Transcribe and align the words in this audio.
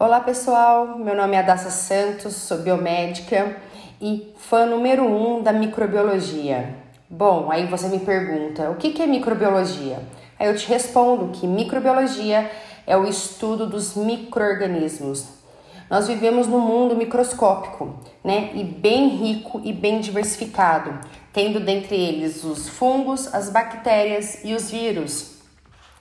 Olá 0.00 0.20
pessoal, 0.20 0.96
meu 0.96 1.16
nome 1.16 1.34
é 1.34 1.40
Adassa 1.40 1.70
Santos, 1.70 2.32
sou 2.32 2.58
biomédica 2.58 3.56
e 4.00 4.32
fã 4.38 4.64
número 4.64 5.02
um 5.04 5.42
da 5.42 5.52
microbiologia. 5.52 6.72
Bom, 7.10 7.50
aí 7.50 7.66
você 7.66 7.88
me 7.88 7.98
pergunta, 7.98 8.70
o 8.70 8.76
que 8.76 9.02
é 9.02 9.08
microbiologia? 9.08 9.98
Aí 10.38 10.46
eu 10.46 10.54
te 10.54 10.68
respondo 10.68 11.32
que 11.32 11.48
microbiologia 11.48 12.48
é 12.86 12.96
o 12.96 13.08
estudo 13.08 13.66
dos 13.66 13.96
microorganismos. 13.96 15.26
Nós 15.90 16.06
vivemos 16.06 16.46
num 16.46 16.60
mundo 16.60 16.94
microscópico, 16.94 17.92
né? 18.22 18.52
E 18.54 18.62
bem 18.62 19.08
rico 19.08 19.60
e 19.64 19.72
bem 19.72 19.98
diversificado, 19.98 20.96
tendo 21.32 21.58
dentre 21.58 21.96
eles 21.96 22.44
os 22.44 22.68
fungos, 22.68 23.34
as 23.34 23.50
bactérias 23.50 24.44
e 24.44 24.54
os 24.54 24.70
vírus. 24.70 25.37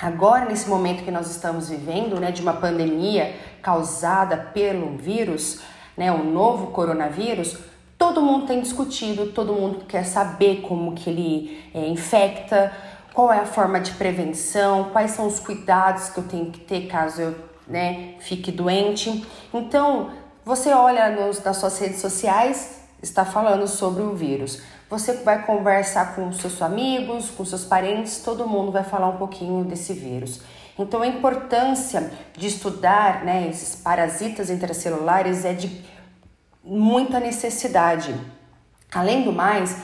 Agora, 0.00 0.46
nesse 0.46 0.68
momento 0.68 1.04
que 1.04 1.10
nós 1.10 1.30
estamos 1.30 1.68
vivendo, 1.68 2.18
né, 2.18 2.32
de 2.32 2.40
uma 2.40 2.54
pandemia 2.54 3.34
causada 3.60 4.36
pelo 4.36 4.96
vírus, 4.96 5.60
né, 5.96 6.10
o 6.10 6.24
novo 6.24 6.68
coronavírus, 6.68 7.58
todo 7.98 8.22
mundo 8.22 8.46
tem 8.46 8.62
discutido, 8.62 9.26
todo 9.26 9.52
mundo 9.52 9.84
quer 9.84 10.04
saber 10.04 10.62
como 10.62 10.94
que 10.94 11.10
ele 11.10 11.70
é, 11.74 11.86
infecta, 11.86 12.72
qual 13.12 13.30
é 13.30 13.40
a 13.40 13.44
forma 13.44 13.78
de 13.78 13.92
prevenção, 13.92 14.84
quais 14.90 15.10
são 15.10 15.26
os 15.26 15.38
cuidados 15.38 16.08
que 16.08 16.18
eu 16.18 16.24
tenho 16.24 16.46
que 16.46 16.60
ter 16.60 16.86
caso 16.86 17.20
eu 17.20 17.34
né, 17.68 18.14
fique 18.20 18.50
doente. 18.50 19.26
Então, 19.52 20.10
você 20.44 20.72
olha 20.72 21.10
nos, 21.10 21.42
nas 21.42 21.58
suas 21.58 21.78
redes 21.78 22.00
sociais, 22.00 22.79
está 23.02 23.24
falando 23.24 23.66
sobre 23.66 24.02
o 24.02 24.14
vírus. 24.14 24.62
Você 24.88 25.14
vai 25.14 25.44
conversar 25.44 26.14
com 26.14 26.32
seus 26.32 26.60
amigos, 26.60 27.30
com 27.30 27.44
seus 27.44 27.64
parentes, 27.64 28.22
todo 28.22 28.46
mundo 28.46 28.72
vai 28.72 28.84
falar 28.84 29.08
um 29.08 29.16
pouquinho 29.16 29.64
desse 29.64 29.92
vírus. 29.92 30.40
Então, 30.78 31.02
a 31.02 31.06
importância 31.06 32.10
de 32.36 32.46
estudar 32.46 33.24
né, 33.24 33.48
esses 33.48 33.76
parasitas 33.76 34.50
intracelulares 34.50 35.44
é 35.44 35.52
de 35.52 35.84
muita 36.64 37.20
necessidade. 37.20 38.14
Além 38.92 39.22
do 39.22 39.32
mais, 39.32 39.76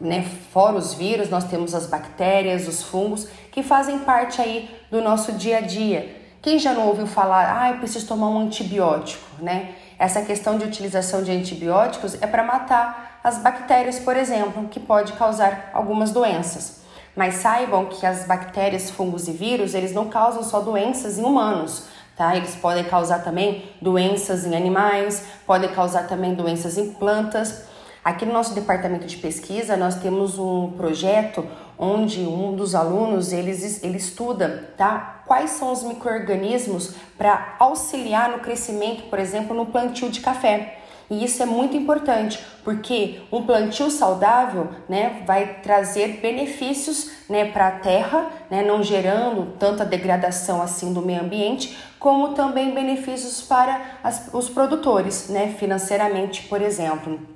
né, 0.00 0.24
fora 0.52 0.76
os 0.76 0.94
vírus, 0.94 1.28
nós 1.28 1.44
temos 1.44 1.74
as 1.74 1.86
bactérias, 1.86 2.68
os 2.68 2.82
fungos, 2.82 3.28
que 3.50 3.62
fazem 3.62 4.00
parte 4.00 4.40
aí 4.40 4.70
do 4.90 5.00
nosso 5.00 5.32
dia 5.32 5.58
a 5.58 5.60
dia. 5.60 6.23
Quem 6.44 6.58
já 6.58 6.74
não 6.74 6.88
ouviu 6.88 7.06
falar, 7.06 7.58
ah, 7.58 7.70
eu 7.70 7.78
preciso 7.78 8.06
tomar 8.06 8.28
um 8.28 8.38
antibiótico, 8.38 9.24
né? 9.42 9.76
Essa 9.98 10.20
questão 10.20 10.58
de 10.58 10.66
utilização 10.66 11.22
de 11.22 11.32
antibióticos 11.32 12.20
é 12.20 12.26
para 12.26 12.42
matar 12.42 13.18
as 13.24 13.38
bactérias, 13.38 13.98
por 13.98 14.14
exemplo, 14.14 14.68
que 14.68 14.78
pode 14.78 15.14
causar 15.14 15.70
algumas 15.72 16.10
doenças. 16.10 16.82
Mas 17.16 17.36
saibam 17.36 17.86
que 17.86 18.04
as 18.04 18.26
bactérias, 18.26 18.90
fungos 18.90 19.26
e 19.26 19.32
vírus, 19.32 19.72
eles 19.72 19.94
não 19.94 20.10
causam 20.10 20.42
só 20.42 20.60
doenças 20.60 21.18
em 21.18 21.24
humanos, 21.24 21.86
tá? 22.14 22.36
Eles 22.36 22.54
podem 22.54 22.84
causar 22.84 23.20
também 23.20 23.72
doenças 23.80 24.44
em 24.44 24.54
animais, 24.54 25.24
podem 25.46 25.72
causar 25.72 26.06
também 26.06 26.34
doenças 26.34 26.76
em 26.76 26.92
plantas. 26.92 27.64
Aqui 28.04 28.26
no 28.26 28.34
nosso 28.34 28.54
departamento 28.54 29.06
de 29.06 29.16
pesquisa, 29.16 29.78
nós 29.78 29.94
temos 29.94 30.38
um 30.38 30.72
projeto 30.72 31.46
onde 31.78 32.20
um 32.20 32.54
dos 32.54 32.74
alunos 32.74 33.32
eles, 33.32 33.82
ele 33.82 33.96
estuda 33.96 34.72
tá, 34.76 35.22
quais 35.26 35.52
são 35.52 35.72
os 35.72 35.82
micro-organismos 35.82 36.94
para 37.16 37.56
auxiliar 37.58 38.28
no 38.28 38.40
crescimento, 38.40 39.04
por 39.04 39.18
exemplo, 39.18 39.56
no 39.56 39.64
plantio 39.64 40.10
de 40.10 40.20
café. 40.20 40.80
E 41.10 41.24
isso 41.24 41.42
é 41.42 41.46
muito 41.46 41.78
importante, 41.78 42.44
porque 42.62 43.22
um 43.32 43.42
plantio 43.42 43.90
saudável 43.90 44.68
né, 44.86 45.22
vai 45.26 45.60
trazer 45.62 46.20
benefícios 46.20 47.10
né, 47.28 47.46
para 47.46 47.68
a 47.68 47.72
terra, 47.72 48.30
né, 48.50 48.62
não 48.62 48.82
gerando 48.82 49.52
tanta 49.58 49.82
degradação 49.82 50.60
assim 50.60 50.92
do 50.92 51.00
meio 51.00 51.22
ambiente, 51.22 51.74
como 51.98 52.34
também 52.34 52.74
benefícios 52.74 53.40
para 53.40 53.98
as, 54.02 54.28
os 54.32 54.50
produtores, 54.50 55.30
né, 55.30 55.54
financeiramente, 55.58 56.42
por 56.48 56.60
exemplo. 56.60 57.33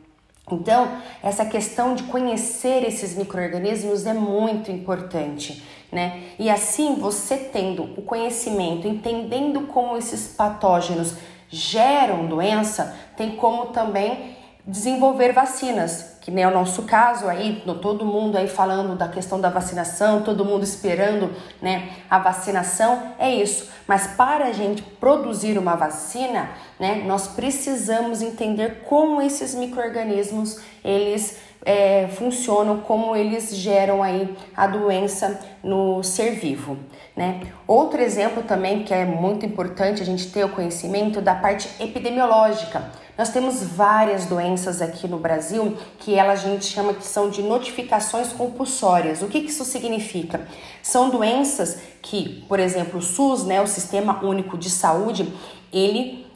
Então, 0.55 0.89
essa 1.23 1.45
questão 1.45 1.95
de 1.95 2.05
conhecer 2.05 2.85
esses 2.85 3.17
micro-organismos 3.17 4.07
é 4.07 4.15
muito 4.15 4.71
importante, 4.71 5.63
né? 5.91 6.23
E 6.39 6.51
assim, 6.51 6.97
você 6.97 7.37
tendo 7.37 7.85
o 7.97 8.03
conhecimento, 8.03 8.87
entendendo 8.87 9.63
como 9.69 9.97
esses 9.97 10.29
patógenos 10.29 11.17
geram 11.49 12.27
doença, 12.27 12.97
tem 13.17 13.37
como 13.37 13.67
também 13.67 14.37
desenvolver 14.67 15.33
vacinas 15.33 16.18
que 16.29 16.35
nem 16.35 16.45
é 16.45 16.47
o 16.47 16.53
nosso 16.53 16.83
caso 16.83 17.27
aí, 17.27 17.63
todo 17.81 18.05
mundo 18.05 18.37
aí 18.37 18.47
falando 18.47 18.95
da 18.95 19.09
questão 19.09 19.41
da 19.41 19.49
vacinação, 19.49 20.21
todo 20.21 20.45
mundo 20.45 20.63
esperando, 20.63 21.31
né, 21.63 21.89
a 22.11 22.19
vacinação, 22.19 23.15
é 23.19 23.35
isso. 23.35 23.71
Mas 23.87 24.09
para 24.09 24.45
a 24.45 24.53
gente 24.53 24.83
produzir 24.83 25.57
uma 25.57 25.75
vacina, 25.75 26.51
né, 26.79 27.03
nós 27.07 27.29
precisamos 27.29 28.21
entender 28.21 28.83
como 28.87 29.23
esses 29.23 29.55
micro-organismos, 29.55 30.61
eles 30.85 31.39
é, 31.65 32.09
funcionam, 32.09 32.81
como 32.81 33.17
eles 33.17 33.57
geram 33.57 34.03
aí 34.03 34.37
a 34.55 34.67
doença 34.67 35.41
no 35.65 36.03
ser 36.03 36.33
vivo. 36.33 36.77
Né? 37.17 37.41
Outro 37.67 38.03
exemplo 38.03 38.43
também 38.43 38.85
que 38.85 38.93
é 38.93 39.07
muito 39.07 39.47
importante 39.47 40.03
a 40.03 40.05
gente 40.05 40.31
ter 40.31 40.45
o 40.45 40.51
conhecimento 40.51 41.23
da 41.23 41.35
parte 41.35 41.71
epidemiológica. 41.83 43.08
Nós 43.19 43.31
temos 43.31 43.65
várias 43.65 44.27
doenças 44.27 44.81
aqui 44.81 45.09
no 45.09 45.19
Brasil 45.19 45.77
que 45.99 46.15
ela 46.15 46.35
a 46.35 46.37
gente 46.37 46.65
chama 46.67 46.95
que 46.95 47.05
são 47.05 47.29
de 47.29 47.43
notificações 47.43 48.33
compulsórias. 48.33 49.23
O 49.23 49.27
que, 49.27 49.41
que 49.41 49.51
isso 49.51 49.65
significa? 49.65 50.47
São 50.81 51.11
doenças 51.11 51.81
que, 52.01 52.45
por 52.49 52.61
exemplo, 52.61 53.01
o 53.01 53.03
SUS, 53.03 53.45
né, 53.45 53.61
o 53.61 53.67
Sistema 53.67 54.25
Único 54.25 54.57
de 54.57 54.71
Saúde, 54.71 55.35
ele 55.73 56.29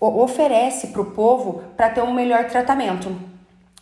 oferece 0.00 0.88
para 0.88 1.00
o 1.00 1.12
povo 1.12 1.62
para 1.76 1.90
ter 1.90 2.02
um 2.02 2.12
melhor 2.12 2.46
tratamento. 2.46 3.14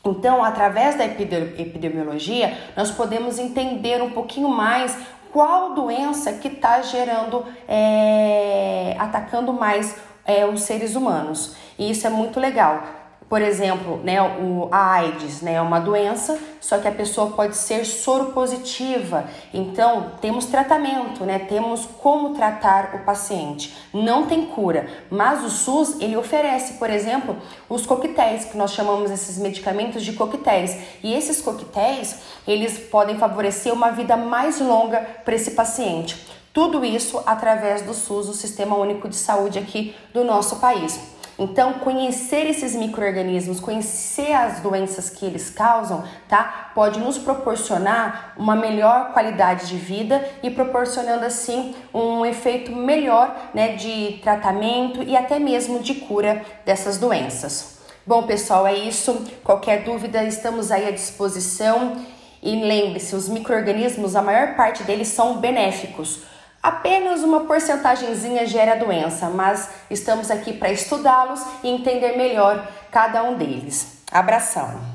Então, 0.04 0.44
através 0.44 0.98
da 0.98 1.06
epidemiologia, 1.06 2.58
nós 2.76 2.90
podemos 2.90 3.38
entender 3.38 4.02
um 4.02 4.10
pouquinho 4.10 4.50
mais 4.50 4.94
qual 5.32 5.74
doença 5.74 6.34
que 6.34 6.48
está 6.48 6.82
gerando, 6.82 7.42
é, 7.66 8.94
atacando 8.98 9.50
mais 9.50 9.96
é, 10.24 10.46
os 10.46 10.62
seres 10.62 10.94
humanos. 10.94 11.54
E 11.78 11.90
isso 11.90 12.06
é 12.06 12.10
muito 12.10 12.38
legal. 12.40 12.82
Por 13.28 13.40
exemplo, 13.40 14.00
né, 14.04 14.22
o, 14.22 14.68
a 14.70 14.92
AIDS 14.92 15.40
né, 15.40 15.54
é 15.54 15.60
uma 15.60 15.80
doença, 15.80 16.38
só 16.60 16.78
que 16.78 16.86
a 16.86 16.92
pessoa 16.92 17.30
pode 17.30 17.56
ser 17.56 17.84
soropositiva. 17.84 19.24
Então, 19.52 20.12
temos 20.20 20.44
tratamento, 20.46 21.24
né, 21.24 21.38
temos 21.38 21.86
como 22.00 22.34
tratar 22.34 22.94
o 22.94 22.98
paciente. 23.00 23.74
Não 23.94 24.26
tem 24.26 24.46
cura, 24.46 24.86
mas 25.10 25.42
o 25.42 25.48
SUS 25.48 26.00
ele 26.00 26.16
oferece, 26.16 26.74
por 26.74 26.90
exemplo, 26.90 27.36
os 27.68 27.86
coquetéis, 27.86 28.44
que 28.44 28.58
nós 28.58 28.72
chamamos 28.72 29.10
esses 29.10 29.38
medicamentos 29.38 30.04
de 30.04 30.12
coquetéis. 30.12 30.76
E 31.02 31.14
esses 31.14 31.40
coquetéis, 31.40 32.20
eles 32.46 32.78
podem 32.78 33.16
favorecer 33.16 33.72
uma 33.72 33.90
vida 33.90 34.16
mais 34.16 34.60
longa 34.60 35.00
para 35.24 35.34
esse 35.34 35.52
paciente. 35.52 36.43
Tudo 36.54 36.84
isso 36.84 37.20
através 37.26 37.82
do 37.82 37.92
SUS, 37.92 38.28
o 38.28 38.32
Sistema 38.32 38.76
Único 38.76 39.08
de 39.08 39.16
Saúde 39.16 39.58
aqui 39.58 39.92
do 40.14 40.22
nosso 40.22 40.60
país. 40.60 41.00
Então, 41.36 41.80
conhecer 41.80 42.46
esses 42.46 42.76
micro-organismos, 42.76 43.58
conhecer 43.58 44.32
as 44.32 44.60
doenças 44.60 45.10
que 45.10 45.26
eles 45.26 45.50
causam, 45.50 46.04
tá? 46.28 46.70
Pode 46.72 47.00
nos 47.00 47.18
proporcionar 47.18 48.34
uma 48.36 48.54
melhor 48.54 49.12
qualidade 49.12 49.66
de 49.66 49.76
vida 49.76 50.24
e 50.44 50.50
proporcionando 50.50 51.24
assim 51.24 51.74
um 51.92 52.24
efeito 52.24 52.70
melhor, 52.70 53.34
né, 53.52 53.74
de 53.74 54.20
tratamento 54.22 55.02
e 55.02 55.16
até 55.16 55.40
mesmo 55.40 55.80
de 55.80 55.96
cura 55.96 56.40
dessas 56.64 56.98
doenças. 56.98 57.80
Bom, 58.06 58.22
pessoal, 58.22 58.64
é 58.64 58.74
isso. 58.74 59.26
Qualquer 59.42 59.82
dúvida, 59.82 60.22
estamos 60.22 60.70
aí 60.70 60.86
à 60.86 60.92
disposição. 60.92 61.96
E 62.40 62.54
lembre-se, 62.62 63.16
os 63.16 63.28
micro-organismos, 63.28 64.14
a 64.14 64.22
maior 64.22 64.54
parte 64.54 64.84
deles 64.84 65.08
são 65.08 65.38
benéficos 65.38 66.32
Apenas 66.64 67.22
uma 67.22 67.40
porcentagemzinha 67.40 68.46
gera 68.46 68.74
doença, 68.74 69.28
mas 69.28 69.68
estamos 69.90 70.30
aqui 70.30 70.54
para 70.54 70.72
estudá-los 70.72 71.44
e 71.62 71.68
entender 71.68 72.16
melhor 72.16 72.66
cada 72.90 73.22
um 73.22 73.36
deles. 73.36 73.98
Abração! 74.10 74.93